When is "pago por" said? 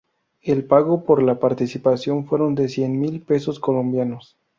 0.65-1.21